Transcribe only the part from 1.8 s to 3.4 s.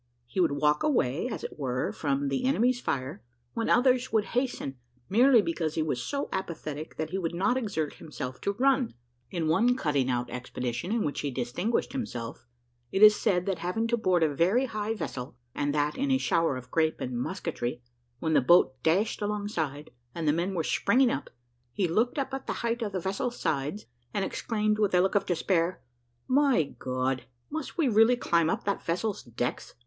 from the enemy's fire,